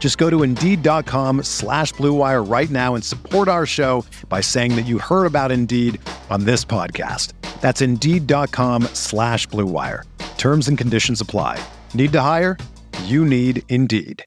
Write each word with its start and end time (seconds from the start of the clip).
Just 0.00 0.16
go 0.16 0.28
to 0.30 0.42
Indeed.com 0.42 1.44
slash 1.44 1.92
BlueWire 1.94 2.50
right 2.50 2.70
now 2.70 2.94
and 2.96 3.04
support 3.04 3.46
our 3.46 3.66
show 3.66 4.04
by 4.28 4.40
saying 4.40 4.74
that 4.74 4.86
you 4.86 4.98
heard 4.98 5.26
about 5.26 5.52
Indeed 5.52 6.00
on 6.30 6.44
this 6.44 6.64
podcast. 6.64 7.34
That's 7.60 7.82
Indeed.com 7.82 8.84
slash 8.94 9.46
BlueWire. 9.48 10.04
Terms 10.38 10.68
and 10.68 10.78
conditions 10.78 11.20
apply. 11.20 11.62
Need 11.92 12.12
to 12.12 12.20
hire? 12.22 12.56
You 13.04 13.26
need 13.26 13.62
Indeed. 13.68 14.24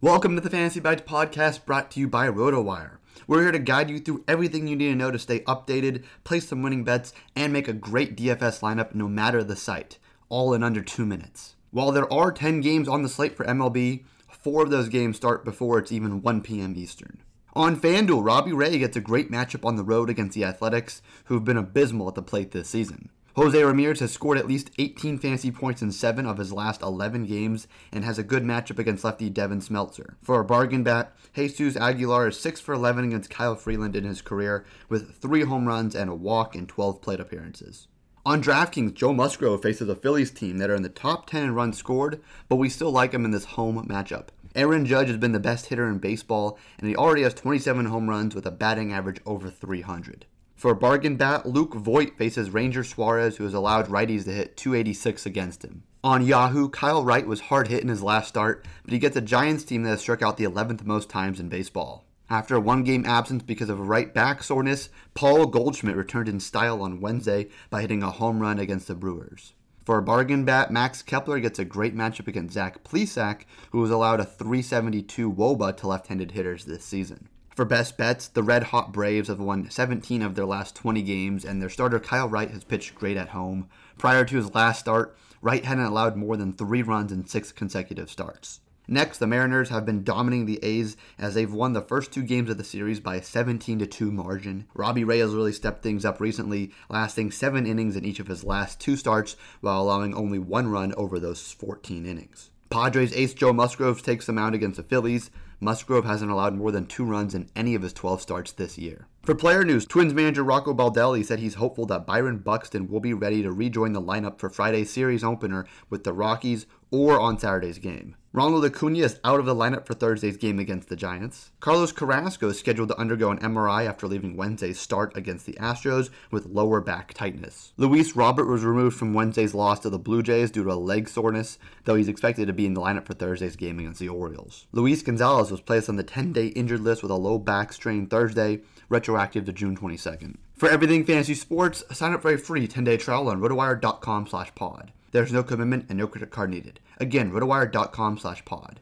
Welcome 0.00 0.36
to 0.36 0.40
the 0.40 0.50
Fantasy 0.50 0.80
Bites 0.80 1.02
podcast 1.02 1.64
brought 1.64 1.90
to 1.92 2.00
you 2.00 2.08
by 2.08 2.28
RotoWire. 2.28 2.98
We're 3.26 3.42
here 3.42 3.52
to 3.52 3.58
guide 3.58 3.90
you 3.90 3.98
through 3.98 4.24
everything 4.28 4.66
you 4.66 4.76
need 4.76 4.90
to 4.90 4.96
know 4.96 5.10
to 5.10 5.18
stay 5.18 5.40
updated, 5.40 6.04
place 6.22 6.48
some 6.48 6.62
winning 6.62 6.84
bets, 6.84 7.12
and 7.36 7.52
make 7.52 7.68
a 7.68 7.72
great 7.72 8.16
DFS 8.16 8.60
lineup 8.60 8.94
no 8.94 9.08
matter 9.08 9.42
the 9.42 9.56
site, 9.56 9.98
all 10.28 10.54
in 10.54 10.62
under 10.62 10.82
two 10.82 11.06
minutes. 11.06 11.54
While 11.72 11.90
there 11.90 12.12
are 12.12 12.30
10 12.30 12.60
games 12.60 12.86
on 12.86 13.02
the 13.02 13.08
slate 13.08 13.34
for 13.34 13.46
MLB, 13.46 14.04
four 14.28 14.62
of 14.62 14.68
those 14.68 14.90
games 14.90 15.16
start 15.16 15.42
before 15.42 15.78
it's 15.78 15.90
even 15.90 16.20
1 16.20 16.42
p.m. 16.42 16.74
Eastern. 16.76 17.22
On 17.54 17.80
FanDuel, 17.80 18.22
Robbie 18.22 18.52
Ray 18.52 18.78
gets 18.78 18.94
a 18.98 19.00
great 19.00 19.30
matchup 19.30 19.64
on 19.64 19.76
the 19.76 19.82
road 19.82 20.10
against 20.10 20.34
the 20.34 20.44
Athletics, 20.44 21.00
who've 21.24 21.46
been 21.46 21.56
abysmal 21.56 22.08
at 22.08 22.14
the 22.14 22.20
plate 22.20 22.50
this 22.50 22.68
season. 22.68 23.08
Jose 23.36 23.64
Ramirez 23.64 24.00
has 24.00 24.12
scored 24.12 24.36
at 24.36 24.46
least 24.46 24.70
18 24.78 25.16
fantasy 25.16 25.50
points 25.50 25.80
in 25.80 25.90
7 25.90 26.26
of 26.26 26.36
his 26.36 26.52
last 26.52 26.82
11 26.82 27.24
games 27.24 27.66
and 27.90 28.04
has 28.04 28.18
a 28.18 28.22
good 28.22 28.42
matchup 28.42 28.78
against 28.78 29.02
lefty 29.02 29.30
Devin 29.30 29.60
Smeltzer. 29.60 30.16
For 30.20 30.40
a 30.40 30.44
bargain 30.44 30.82
bat, 30.82 31.14
Jesus 31.34 31.74
Aguilar 31.74 32.28
is 32.28 32.38
6 32.38 32.60
for 32.60 32.74
11 32.74 33.06
against 33.06 33.30
Kyle 33.30 33.56
Freeland 33.56 33.96
in 33.96 34.04
his 34.04 34.20
career 34.20 34.66
with 34.90 35.16
3 35.16 35.44
home 35.44 35.66
runs 35.66 35.94
and 35.94 36.10
a 36.10 36.14
walk 36.14 36.54
in 36.54 36.66
12 36.66 37.00
plate 37.00 37.20
appearances. 37.20 37.88
On 38.24 38.40
DraftKings, 38.40 38.94
Joe 38.94 39.12
Musgrove 39.12 39.62
faces 39.62 39.88
a 39.88 39.96
Phillies 39.96 40.30
team 40.30 40.58
that 40.58 40.70
are 40.70 40.76
in 40.76 40.84
the 40.84 40.88
top 40.88 41.26
10 41.26 41.42
in 41.42 41.54
runs 41.56 41.76
scored, 41.76 42.22
but 42.48 42.54
we 42.54 42.68
still 42.68 42.92
like 42.92 43.12
him 43.12 43.24
in 43.24 43.32
this 43.32 43.44
home 43.46 43.84
matchup. 43.88 44.28
Aaron 44.54 44.86
Judge 44.86 45.08
has 45.08 45.16
been 45.16 45.32
the 45.32 45.40
best 45.40 45.66
hitter 45.66 45.88
in 45.88 45.98
baseball, 45.98 46.56
and 46.78 46.88
he 46.88 46.94
already 46.94 47.22
has 47.22 47.34
27 47.34 47.86
home 47.86 48.08
runs 48.08 48.32
with 48.32 48.46
a 48.46 48.52
batting 48.52 48.92
average 48.92 49.20
over 49.26 49.50
300. 49.50 50.26
For 50.54 50.70
a 50.70 50.76
bargain 50.76 51.16
bat, 51.16 51.46
Luke 51.46 51.74
Voit 51.74 52.16
faces 52.16 52.50
Ranger 52.50 52.84
Suarez, 52.84 53.38
who 53.38 53.44
has 53.44 53.54
allowed 53.54 53.88
righties 53.88 54.22
to 54.26 54.32
hit 54.32 54.56
286 54.56 55.26
against 55.26 55.64
him. 55.64 55.82
On 56.04 56.24
Yahoo, 56.24 56.68
Kyle 56.68 57.02
Wright 57.02 57.26
was 57.26 57.40
hard 57.40 57.66
hit 57.66 57.82
in 57.82 57.88
his 57.88 58.04
last 58.04 58.28
start, 58.28 58.64
but 58.84 58.92
he 58.92 59.00
gets 59.00 59.16
a 59.16 59.20
Giants 59.20 59.64
team 59.64 59.82
that 59.82 59.90
has 59.90 60.00
struck 60.00 60.22
out 60.22 60.36
the 60.36 60.44
11th 60.44 60.84
most 60.84 61.08
times 61.08 61.40
in 61.40 61.48
baseball. 61.48 62.04
After 62.32 62.56
a 62.56 62.60
one 62.60 62.82
game 62.82 63.04
absence 63.04 63.42
because 63.42 63.68
of 63.68 63.88
right 63.90 64.14
back 64.14 64.42
soreness, 64.42 64.88
Paul 65.12 65.44
Goldschmidt 65.44 65.96
returned 65.96 66.30
in 66.30 66.40
style 66.40 66.80
on 66.80 67.02
Wednesday 67.02 67.48
by 67.68 67.82
hitting 67.82 68.02
a 68.02 68.10
home 68.10 68.40
run 68.40 68.58
against 68.58 68.88
the 68.88 68.94
Brewers. 68.94 69.52
For 69.84 69.98
a 69.98 70.02
bargain 70.02 70.46
bat, 70.46 70.70
Max 70.70 71.02
Kepler 71.02 71.40
gets 71.40 71.58
a 71.58 71.66
great 71.66 71.94
matchup 71.94 72.26
against 72.26 72.54
Zach 72.54 72.84
Plesac, 72.84 73.42
who 73.72 73.80
was 73.80 73.90
allowed 73.90 74.18
a 74.18 74.24
372 74.24 75.30
wOBA 75.30 75.76
to 75.76 75.86
left 75.86 76.06
handed 76.06 76.30
hitters 76.30 76.64
this 76.64 76.86
season. 76.86 77.28
For 77.54 77.66
best 77.66 77.98
bets, 77.98 78.28
the 78.28 78.42
Red 78.42 78.62
Hot 78.62 78.94
Braves 78.94 79.28
have 79.28 79.38
won 79.38 79.68
17 79.70 80.22
of 80.22 80.34
their 80.34 80.46
last 80.46 80.74
20 80.74 81.02
games, 81.02 81.44
and 81.44 81.60
their 81.60 81.68
starter 81.68 82.00
Kyle 82.00 82.30
Wright 82.30 82.50
has 82.50 82.64
pitched 82.64 82.94
great 82.94 83.18
at 83.18 83.28
home. 83.28 83.68
Prior 83.98 84.24
to 84.24 84.36
his 84.36 84.54
last 84.54 84.80
start, 84.80 85.14
Wright 85.42 85.66
hadn't 85.66 85.84
allowed 85.84 86.16
more 86.16 86.38
than 86.38 86.54
three 86.54 86.80
runs 86.80 87.12
in 87.12 87.26
six 87.26 87.52
consecutive 87.52 88.08
starts. 88.08 88.60
Next, 88.88 89.18
the 89.18 89.28
Mariners 89.28 89.68
have 89.68 89.86
been 89.86 90.02
dominating 90.02 90.46
the 90.46 90.58
A's 90.62 90.96
as 91.16 91.34
they've 91.34 91.52
won 91.52 91.72
the 91.72 91.80
first 91.80 92.12
two 92.12 92.22
games 92.22 92.50
of 92.50 92.58
the 92.58 92.64
series 92.64 92.98
by 92.98 93.16
a 93.16 93.22
17 93.22 93.78
2 93.78 94.10
margin. 94.10 94.66
Robbie 94.74 95.04
Ray 95.04 95.20
has 95.20 95.34
really 95.34 95.52
stepped 95.52 95.82
things 95.82 96.04
up 96.04 96.20
recently, 96.20 96.72
lasting 96.88 97.30
seven 97.30 97.66
innings 97.66 97.96
in 97.96 98.04
each 98.04 98.18
of 98.18 98.26
his 98.26 98.42
last 98.42 98.80
two 98.80 98.96
starts 98.96 99.36
while 99.60 99.80
allowing 99.80 100.14
only 100.14 100.38
one 100.38 100.68
run 100.68 100.92
over 100.94 101.20
those 101.20 101.52
14 101.52 102.04
innings. 102.04 102.50
Padres 102.70 103.12
ace 103.14 103.34
Joe 103.34 103.52
Musgrove 103.52 104.02
takes 104.02 104.26
the 104.26 104.32
mound 104.32 104.54
against 104.54 104.78
the 104.78 104.82
Phillies. 104.82 105.30
Musgrove 105.62 106.04
hasn't 106.04 106.30
allowed 106.30 106.56
more 106.56 106.72
than 106.72 106.86
two 106.86 107.04
runs 107.04 107.36
in 107.36 107.48
any 107.54 107.76
of 107.76 107.82
his 107.82 107.92
12 107.92 108.20
starts 108.20 108.50
this 108.50 108.76
year. 108.76 109.06
For 109.22 109.36
player 109.36 109.64
news, 109.64 109.86
Twins 109.86 110.12
manager 110.12 110.42
Rocco 110.42 110.74
Baldelli 110.74 111.24
said 111.24 111.38
he's 111.38 111.54
hopeful 111.54 111.86
that 111.86 112.04
Byron 112.04 112.38
Buxton 112.38 112.88
will 112.88 112.98
be 112.98 113.14
ready 113.14 113.44
to 113.44 113.52
rejoin 113.52 113.92
the 113.92 114.02
lineup 114.02 114.40
for 114.40 114.50
Friday's 114.50 114.92
series 114.92 115.22
opener 115.22 115.64
with 115.88 116.02
the 116.02 116.12
Rockies 116.12 116.66
or 116.90 117.20
on 117.20 117.38
Saturday's 117.38 117.78
game. 117.78 118.16
Ronald 118.34 118.64
Acuna 118.64 119.00
is 119.00 119.20
out 119.24 119.40
of 119.40 119.44
the 119.44 119.54
lineup 119.54 119.86
for 119.86 119.92
Thursday's 119.92 120.38
game 120.38 120.58
against 120.58 120.88
the 120.88 120.96
Giants. 120.96 121.50
Carlos 121.60 121.92
Carrasco 121.92 122.48
is 122.48 122.58
scheduled 122.58 122.88
to 122.88 122.98
undergo 122.98 123.30
an 123.30 123.38
MRI 123.40 123.86
after 123.86 124.08
leaving 124.08 124.38
Wednesday's 124.38 124.80
start 124.80 125.14
against 125.14 125.44
the 125.44 125.52
Astros 125.60 126.08
with 126.30 126.46
lower 126.46 126.80
back 126.80 127.12
tightness. 127.12 127.74
Luis 127.76 128.16
Robert 128.16 128.46
was 128.46 128.64
removed 128.64 128.96
from 128.96 129.12
Wednesday's 129.12 129.54
loss 129.54 129.80
to 129.80 129.90
the 129.90 129.98
Blue 129.98 130.22
Jays 130.22 130.50
due 130.50 130.64
to 130.64 130.72
a 130.72 130.74
leg 130.74 131.10
soreness, 131.10 131.58
though 131.84 131.94
he's 131.94 132.08
expected 132.08 132.46
to 132.46 132.54
be 132.54 132.64
in 132.64 132.72
the 132.72 132.80
lineup 132.80 133.06
for 133.06 133.12
Thursday's 133.12 133.54
game 133.54 133.78
against 133.78 134.00
the 134.00 134.08
Orioles. 134.08 134.66
Luis 134.72 135.02
Gonzalez 135.02 135.50
was 135.52 135.60
placed 135.60 135.88
on 135.88 135.94
the 135.94 136.02
10 136.02 136.32
day 136.32 136.48
injured 136.48 136.80
list 136.80 137.02
with 137.02 137.12
a 137.12 137.16
low 137.16 137.38
back 137.38 137.72
strain 137.72 138.06
Thursday, 138.06 138.60
retroactive 138.88 139.44
to 139.44 139.52
June 139.52 139.76
22nd. 139.76 140.36
For 140.56 140.68
everything 140.68 141.04
fantasy 141.04 141.34
sports, 141.34 141.84
sign 141.92 142.12
up 142.12 142.22
for 142.22 142.32
a 142.32 142.38
free 142.38 142.66
10 142.66 142.82
day 142.82 142.96
trial 142.96 143.28
on 143.28 143.40
rotowire.com 143.40 144.26
slash 144.26 144.52
pod. 144.56 144.92
There's 145.12 145.32
no 145.32 145.42
commitment 145.42 145.86
and 145.88 145.98
no 145.98 146.08
credit 146.08 146.30
card 146.30 146.50
needed. 146.50 146.80
Again, 146.98 147.30
rotowire.com 147.30 148.18
slash 148.18 148.44
pod. 148.44 148.80